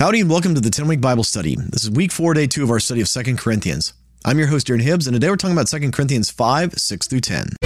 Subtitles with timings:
[0.00, 1.56] Howdy and welcome to the 10 week Bible study.
[1.56, 3.92] This is week four, day two of our study of Second Corinthians.
[4.24, 7.20] I'm your host, Darren Hibbs, and today we're talking about Second Corinthians 5, 6 through
[7.20, 7.56] 10.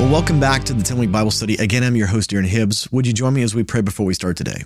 [0.00, 1.56] Well, welcome back to the 10 week Bible study.
[1.56, 2.90] Again, I'm your host, Darren Hibbs.
[2.90, 4.62] Would you join me as we pray before we start today?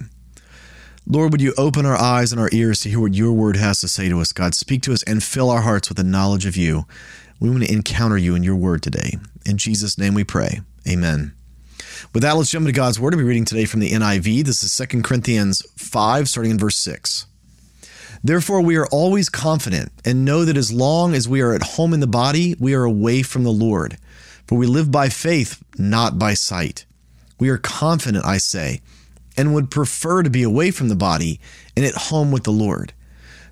[1.05, 3.81] Lord, would you open our eyes and our ears to hear what your word has
[3.81, 4.55] to say to us, God?
[4.55, 6.85] Speak to us and fill our hearts with the knowledge of you.
[7.41, 9.19] We want to encounter you in your word today.
[9.45, 10.61] In Jesus' name we pray.
[10.89, 11.33] Amen.
[12.13, 13.13] With that, let's jump into God's Word.
[13.13, 14.45] I'll be reading today from the NIV.
[14.45, 17.27] This is 2 Corinthians 5, starting in verse 6.
[18.23, 21.93] Therefore, we are always confident and know that as long as we are at home
[21.93, 23.99] in the body, we are away from the Lord.
[24.47, 26.87] For we live by faith, not by sight.
[27.39, 28.81] We are confident, I say,
[29.37, 31.41] and would prefer to be away from the body
[31.77, 32.93] and at home with the Lord.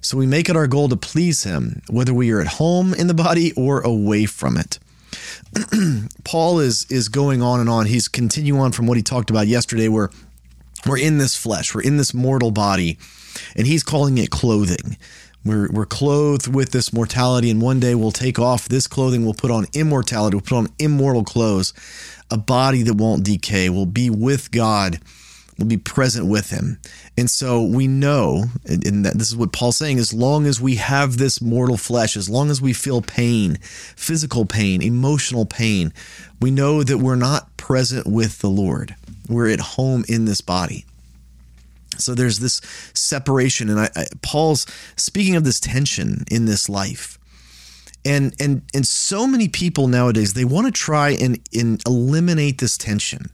[0.00, 3.08] So we make it our goal to please Him, whether we are at home in
[3.08, 4.78] the body or away from it.
[6.24, 7.86] Paul is is going on and on.
[7.86, 10.10] He's continuing on from what he talked about yesterday, where
[10.86, 12.98] we're in this flesh, we're in this mortal body,
[13.56, 14.96] and he's calling it clothing.
[15.44, 19.34] We're, we're clothed with this mortality, and one day we'll take off this clothing, we'll
[19.34, 21.74] put on immortality, we'll put on immortal clothes,
[22.30, 25.00] a body that won't decay, will be with God
[25.58, 26.78] will be present with him.
[27.16, 31.16] And so we know, and this is what Paul's saying, as long as we have
[31.16, 33.58] this mortal flesh, as long as we feel pain,
[33.96, 35.92] physical pain, emotional pain,
[36.40, 38.96] we know that we're not present with the Lord.
[39.28, 40.84] We're at home in this body.
[41.96, 42.60] So there's this
[42.92, 47.18] separation, and I, I, Paul's speaking of this tension in this life.
[48.06, 52.76] And, and and so many people nowadays they want to try and, and eliminate this
[52.76, 53.30] tension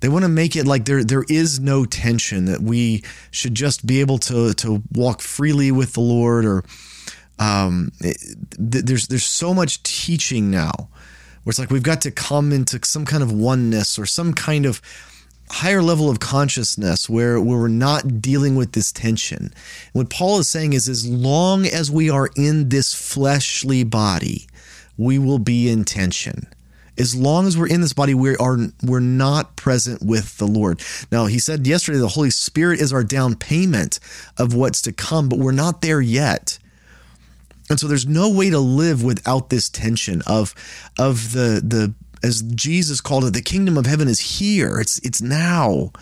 [0.00, 3.86] they want to make it like there there is no tension that we should just
[3.86, 6.64] be able to to walk freely with the Lord or
[7.38, 8.16] um, it,
[8.58, 10.72] there's there's so much teaching now
[11.42, 14.66] where it's like we've got to come into some kind of oneness or some kind
[14.66, 14.80] of
[15.48, 19.52] higher level of consciousness where, where we're not dealing with this tension.
[19.92, 24.48] What Paul is saying is as long as we are in this fleshly body,
[24.96, 26.48] we will be in tension
[26.98, 30.80] as long as we're in this body, we are we're not present with the Lord.
[31.10, 34.00] Now, he said yesterday the Holy Spirit is our down payment
[34.38, 36.58] of what's to come, but we're not there yet.
[37.68, 40.54] And so there's no way to live without this tension of
[40.98, 44.78] of the the as Jesus called it, the kingdom of heaven is here.
[44.80, 45.92] It's it's now,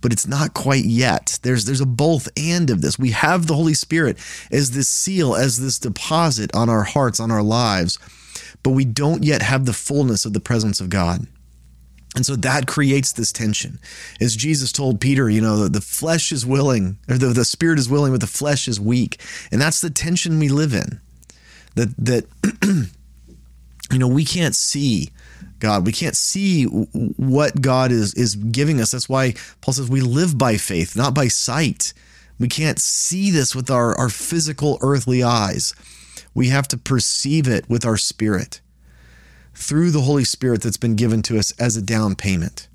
[0.00, 1.38] but it's not quite yet.
[1.42, 2.98] There's there's a both and of this.
[2.98, 4.18] We have the Holy Spirit
[4.50, 7.98] as this seal, as this deposit on our hearts, on our lives
[8.64, 11.28] but we don't yet have the fullness of the presence of God.
[12.16, 13.78] And so that creates this tension.
[14.20, 17.90] As Jesus told Peter, you know, the, flesh is willing, or the, the spirit is
[17.90, 19.20] willing, but the flesh is weak.
[19.52, 21.00] And that's the tension we live in.
[21.74, 22.26] That, that
[23.90, 25.10] you know, we can't see
[25.58, 25.84] God.
[25.84, 28.92] We can't see what God is, is giving us.
[28.92, 31.92] That's why Paul says we live by faith, not by sight.
[32.38, 35.74] We can't see this with our, our physical earthly eyes
[36.34, 38.60] we have to perceive it with our spirit
[39.54, 42.68] through the Holy Spirit that's been given to us as a down payment.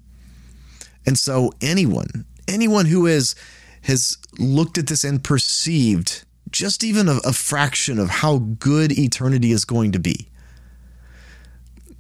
[1.05, 3.35] And so anyone, anyone who has
[3.83, 9.51] has looked at this and perceived just even a, a fraction of how good eternity
[9.51, 10.27] is going to be,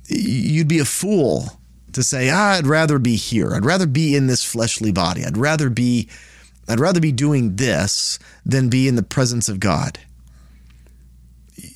[0.07, 1.59] you'd be a fool
[1.93, 3.53] to say, ah, I'd rather be here.
[3.53, 5.23] I'd rather be in this fleshly body.
[5.25, 6.09] I'd rather be
[6.67, 9.97] I'd rather be doing this than be in the presence of God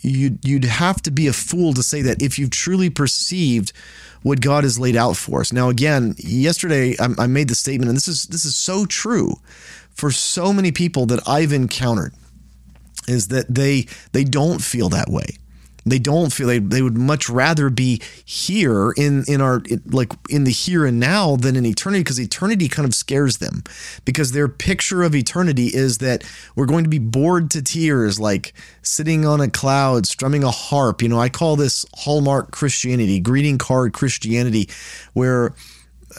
[0.04, 3.74] you'd, you'd have to be a fool to say that if you've truly perceived
[4.24, 5.54] what God has laid out for us.
[5.54, 9.36] Now, again, yesterday I, I made the statement, and this is this is so true
[9.92, 12.14] for so many people that I've encountered,
[13.08, 15.38] is that they they don't feel that way.
[15.86, 20.46] They don't feel they, they would much rather be here in in our like in
[20.46, 23.64] the here and now than in eternity because eternity kind of scares them.
[24.06, 26.24] Because their picture of eternity is that
[26.56, 31.02] we're going to be bored to tears like sitting on a cloud strumming a harp.
[31.02, 34.70] You know I call this hallmark Christianity greeting card Christianity
[35.14, 35.54] where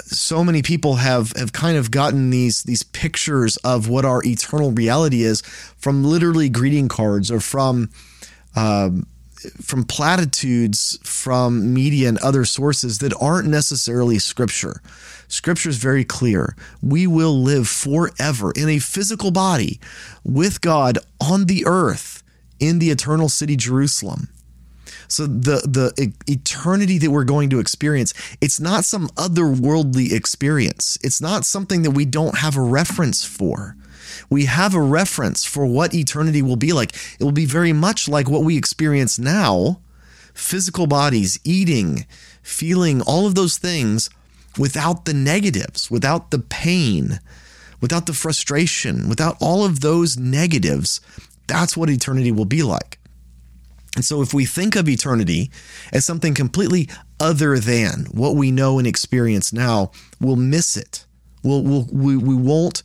[0.02, 4.72] so many people have have kind of gotten these these pictures of what our eternal
[4.72, 7.90] reality is from literally greeting cards or from
[8.56, 9.06] um,
[9.60, 14.80] from platitudes from media and other sources that aren't necessarily scripture.
[15.28, 16.56] Scripture is very clear.
[16.82, 19.80] We will live forever in a physical body
[20.22, 22.22] with God on the earth
[22.60, 24.28] in the eternal city Jerusalem.
[25.08, 25.62] So the
[25.96, 30.98] the eternity that we're going to experience, it's not some otherworldly experience.
[31.02, 33.76] It's not something that we don't have a reference for
[34.30, 36.94] we have a reference for what eternity will be like.
[37.18, 39.80] It will be very much like what we experience now,
[40.34, 42.06] physical bodies, eating,
[42.42, 44.10] feeling all of those things
[44.58, 47.20] without the negatives, without the pain,
[47.80, 51.00] without the frustration, without all of those negatives.
[51.46, 52.98] That's what eternity will be like.
[53.96, 55.50] And so, if we think of eternity
[55.92, 56.88] as something completely
[57.20, 61.06] other than what we know and experience now, we'll miss it.
[61.42, 62.82] We'll, we'll, we, we won't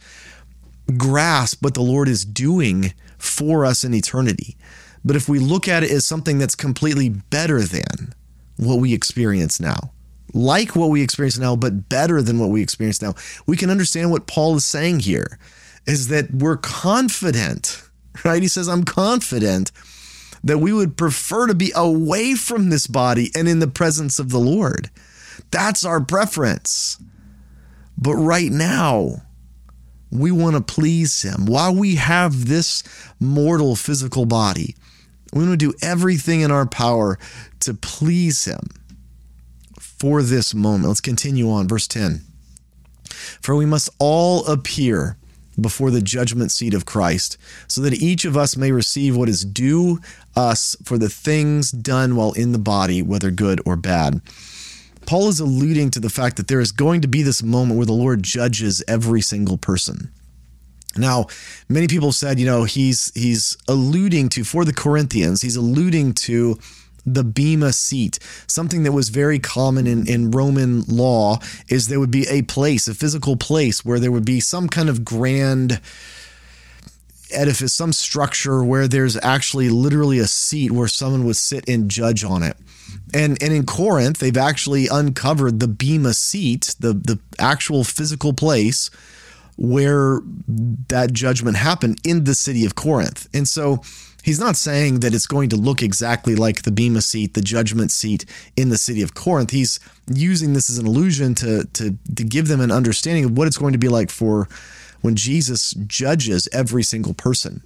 [0.97, 4.57] grasp what the Lord is doing for us in eternity.
[5.03, 8.13] But if we look at it as something that's completely better than
[8.57, 9.91] what we experience now,
[10.33, 13.15] like what we experience now, but better than what we experience now,
[13.47, 15.39] we can understand what Paul is saying here
[15.88, 17.81] is that we're confident,
[18.25, 18.41] right?
[18.41, 19.71] He says, I'm confident
[20.44, 24.30] that we would prefer to be away from this body and in the presence of
[24.30, 24.89] the Lord.
[25.51, 26.97] That's our preference.
[27.97, 29.24] But right now,
[30.12, 31.45] we want to please Him.
[31.45, 32.83] While we have this
[33.19, 34.75] mortal physical body,
[35.33, 37.19] we want to do everything in our power
[37.62, 38.69] to please Him
[39.80, 40.85] for this moment.
[40.85, 41.68] Let's continue on.
[41.68, 42.21] Verse 10
[43.42, 45.18] For we must all appear
[45.59, 49.45] before the judgment seat of Christ, so that each of us may receive what is
[49.45, 50.00] due
[50.35, 54.21] us for the things done while in the body, whether good or bad.
[55.06, 57.85] Paul is alluding to the fact that there is going to be this moment where
[57.85, 60.11] the Lord judges every single person.
[60.95, 61.27] Now,
[61.67, 66.59] many people said, you know, he's he's alluding to for the Corinthians, he's alluding to
[67.06, 68.19] the bema seat.
[68.48, 72.88] Something that was very common in, in Roman law is there would be a place,
[72.88, 75.81] a physical place where there would be some kind of grand
[77.31, 82.24] edifice, some structure where there's actually literally a seat where someone would sit and judge
[82.24, 82.57] on it.
[83.13, 88.90] And and in Corinth, they've actually uncovered the bema seat, the the actual physical place
[89.57, 90.22] where
[90.88, 93.28] that judgment happened in the city of Corinth.
[93.34, 93.81] And so
[94.24, 97.92] he's not saying that it's going to look exactly like the bema seat, the judgment
[97.92, 98.25] seat
[98.56, 99.51] in the city of Corinth.
[99.51, 103.48] He's using this as an illusion to to to give them an understanding of what
[103.48, 104.48] it's going to be like for
[105.01, 107.62] when Jesus judges every single person.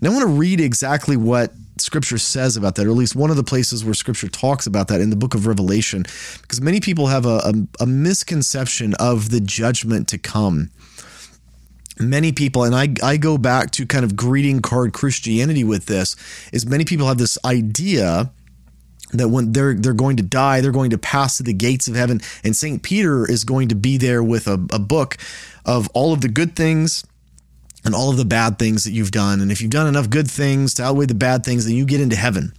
[0.00, 3.30] Now I want to read exactly what scripture says about that, or at least one
[3.30, 6.04] of the places where scripture talks about that in the book of Revelation,
[6.42, 10.70] because many people have a, a, a misconception of the judgment to come
[12.00, 16.16] many people and I, I go back to kind of greeting card christianity with this
[16.52, 18.30] is many people have this idea
[19.12, 21.96] that when they're they're going to die they're going to pass to the gates of
[21.96, 25.16] heaven and st peter is going to be there with a, a book
[25.64, 27.04] of all of the good things
[27.84, 29.40] and all of the bad things that you've done.
[29.40, 32.00] And if you've done enough good things to outweigh the bad things, then you get
[32.00, 32.52] into heaven.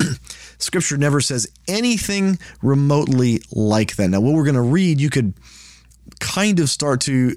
[0.58, 4.08] Scripture never says anything remotely like that.
[4.08, 5.34] Now, what we're going to read, you could
[6.20, 7.34] kind of start to,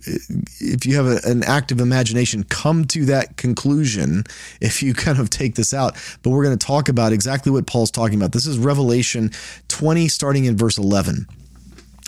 [0.59, 4.24] if you have a, an active imagination, come to that conclusion
[4.62, 5.95] if you kind of take this out.
[6.21, 8.31] But we're going to talk about exactly what Paul's talking about.
[8.31, 9.31] This is Revelation
[9.69, 11.27] 20, starting in verse 11.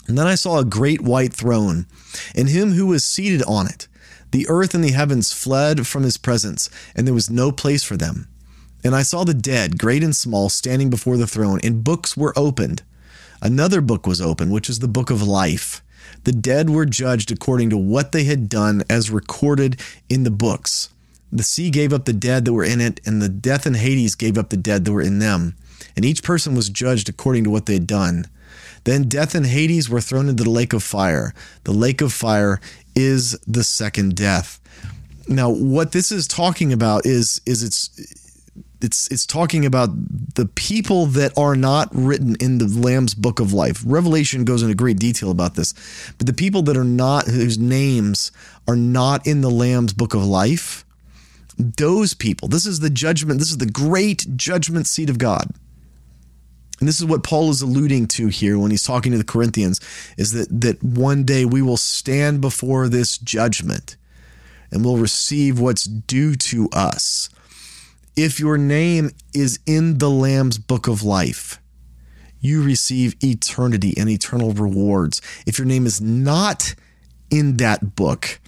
[0.07, 1.87] And then I saw a great white throne,
[2.35, 3.87] and him who was seated on it
[4.31, 7.95] the earth and the heavens fled from his presence, and there was no place for
[7.95, 8.27] them.
[8.83, 12.37] And I saw the dead, great and small, standing before the throne, and books were
[12.37, 12.83] opened.
[13.41, 15.81] Another book was opened, which is the book of life.
[16.25, 19.79] The dead were judged according to what they had done, as recorded
[20.09, 20.89] in the books.
[21.31, 24.15] The sea gave up the dead that were in it, and the death and Hades
[24.15, 25.55] gave up the dead that were in them.
[25.95, 28.25] And each person was judged according to what they had done.
[28.85, 31.33] Then death and Hades were thrown into the lake of fire.
[31.63, 32.59] The lake of fire
[32.95, 34.59] is the second death.
[35.27, 38.24] Now, what this is talking about is is it's
[38.85, 39.89] it's it's talking about
[40.35, 43.83] the people that are not written in the Lamb's book of life.
[43.85, 45.73] Revelation goes into great detail about this,
[46.17, 48.31] but the people that are not whose names
[48.67, 50.85] are not in the Lamb's book of life,
[51.57, 52.47] those people.
[52.47, 53.39] This is the judgment.
[53.39, 55.49] This is the great judgment seat of God.
[56.79, 59.79] And this is what Paul is alluding to here when he's talking to the Corinthians
[60.17, 63.97] is that that one day we will stand before this judgment
[64.71, 67.29] and we'll receive what's due to us.
[68.15, 71.59] If your name is in the Lamb's book of life,
[72.39, 75.21] you receive eternity and eternal rewards.
[75.45, 76.75] If your name is not
[77.29, 78.39] in that book,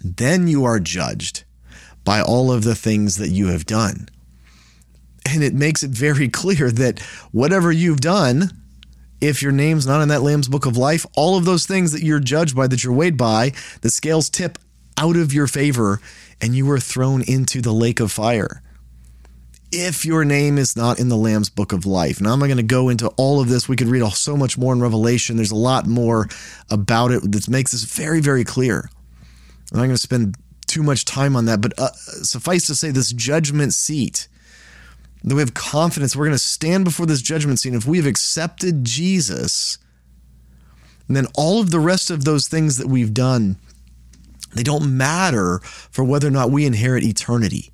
[0.00, 1.44] then you are judged
[2.04, 4.08] by all of the things that you have done.
[5.26, 7.00] And it makes it very clear that
[7.32, 8.50] whatever you've done,
[9.20, 12.02] if your name's not in that Lamb's book of life, all of those things that
[12.02, 14.58] you're judged by, that you're weighed by, the scales tip
[14.96, 16.00] out of your favor
[16.40, 18.62] and you are thrown into the lake of fire.
[19.72, 22.20] If your name is not in the Lamb's book of life.
[22.20, 23.68] Now, I'm not going to go into all of this.
[23.68, 25.36] We could read so much more in Revelation.
[25.36, 26.28] There's a lot more
[26.70, 28.90] about it that makes this very, very clear.
[29.72, 32.90] I'm not going to spend too much time on that, but uh, suffice to say,
[32.90, 34.26] this judgment seat
[35.22, 38.06] that we have confidence we're going to stand before this judgment scene if we have
[38.06, 39.78] accepted Jesus.
[41.08, 43.56] And then all of the rest of those things that we've done,
[44.54, 47.70] they don't matter for whether or not we inherit eternity.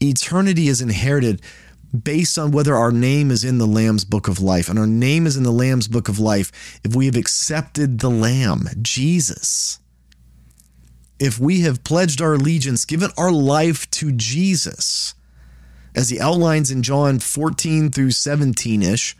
[0.00, 1.42] Eternity is inherited
[2.02, 4.68] based on whether our name is in the Lamb's book of life.
[4.68, 8.10] And our name is in the Lamb's book of life if we have accepted the
[8.10, 9.78] Lamb, Jesus.
[11.20, 15.14] If we have pledged our allegiance, given our life to Jesus,
[15.94, 19.16] as he outlines in John 14 through 17 ish,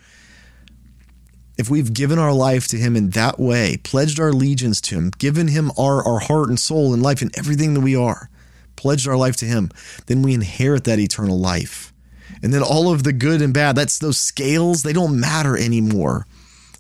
[1.57, 5.13] if we've given our life to him in that way, pledged our allegiance to him,
[5.19, 8.29] given him our, our heart and soul and life and everything that we are,
[8.77, 9.71] pledged our life to him,
[10.07, 11.93] then we inherit that eternal life.
[12.43, 16.27] And then all of the good and bad, that's those scales, they don't matter anymore.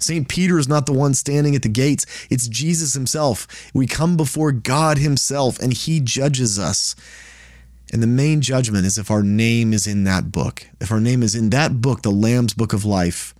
[0.00, 0.28] St.
[0.28, 3.46] Peter is not the one standing at the gates, it's Jesus himself.
[3.72, 6.94] We come before God himself and he judges us.
[7.92, 10.66] And the main judgment is if our name is in that book.
[10.80, 13.33] If our name is in that book, the Lamb's book of life,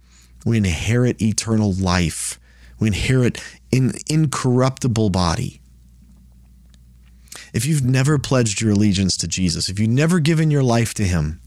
[0.45, 2.39] we inherit eternal life.
[2.79, 5.61] We inherit an incorruptible body.
[7.53, 11.05] If you've never pledged your allegiance to Jesus, if you've never given your life to
[11.05, 11.41] him,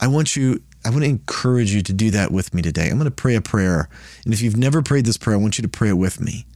[0.00, 2.88] I want you, I want to encourage you to do that with me today.
[2.88, 3.88] I'm going to pray a prayer.
[4.24, 6.46] And if you've never prayed this prayer, I want you to pray it with me.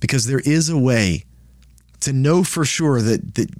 [0.00, 1.24] Because there is a way
[2.00, 3.50] to know for sure that, that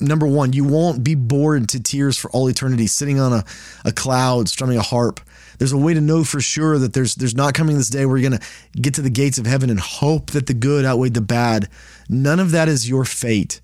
[0.00, 3.44] number one, you won't be bored to tears for all eternity, sitting on a,
[3.84, 5.20] a cloud, strumming a harp.
[5.58, 8.16] There's a way to know for sure that there's there's not coming this day where
[8.16, 11.20] you're gonna get to the gates of heaven and hope that the good outweighed the
[11.20, 11.68] bad.
[12.08, 13.60] None of that is your fate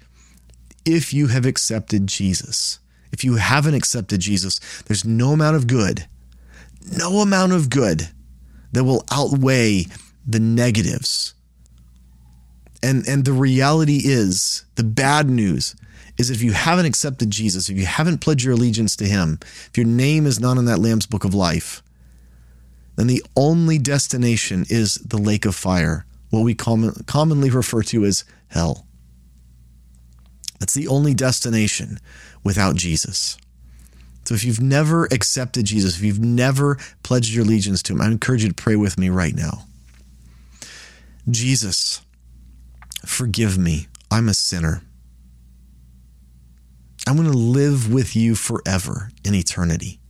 [0.84, 2.80] if you have accepted Jesus.
[3.12, 6.06] If you haven't accepted Jesus, there's no amount of good,
[6.98, 8.08] no amount of good
[8.72, 9.86] that will outweigh
[10.26, 11.34] the negatives.
[12.82, 15.76] And, and the reality is, the bad news
[16.16, 19.76] is if you haven't accepted Jesus, if you haven't pledged your allegiance to Him, if
[19.76, 21.82] your name is not in that Lamb's book of life,
[22.96, 28.04] then the only destination is the lake of fire, what we common, commonly refer to
[28.04, 28.86] as hell.
[30.60, 31.98] That's the only destination
[32.44, 33.36] without Jesus.
[34.24, 38.06] So if you've never accepted Jesus, if you've never pledged your allegiance to him, I
[38.06, 39.66] encourage you to pray with me right now.
[41.28, 42.00] Jesus,
[43.04, 43.88] forgive me.
[44.10, 44.82] I'm a sinner.
[47.06, 50.00] I want to live with you forever in eternity.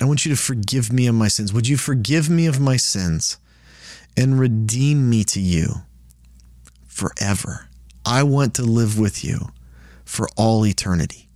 [0.00, 1.52] I want you to forgive me of my sins.
[1.52, 3.38] Would you forgive me of my sins
[4.16, 5.82] and redeem me to you
[6.86, 7.68] forever?
[8.04, 9.50] I want to live with you
[10.04, 11.28] for all eternity.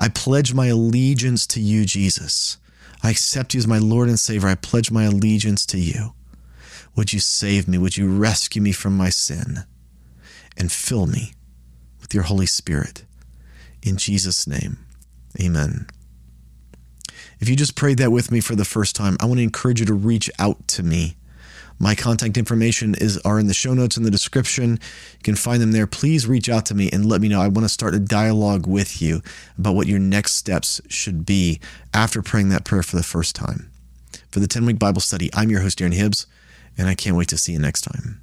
[0.00, 2.58] I pledge my allegiance to you, Jesus.
[3.02, 4.48] I accept you as my Lord and Savior.
[4.48, 6.14] I pledge my allegiance to you.
[6.96, 7.78] Would you save me?
[7.78, 9.64] Would you rescue me from my sin
[10.56, 11.34] and fill me
[12.06, 13.04] with your Holy Spirit?
[13.82, 14.78] In Jesus' name,
[15.40, 15.88] amen.
[17.40, 19.80] If you just prayed that with me for the first time, I want to encourage
[19.80, 21.16] you to reach out to me.
[21.80, 24.78] My contact information is are in the show notes in the description.
[25.14, 25.88] You can find them there.
[25.88, 27.40] Please reach out to me and let me know.
[27.40, 29.20] I want to start a dialogue with you
[29.58, 31.58] about what your next steps should be
[31.92, 33.68] after praying that prayer for the first time.
[34.30, 36.26] For the 10 week Bible study, I'm your host, Darren Hibbs,
[36.78, 38.22] and I can't wait to see you next time.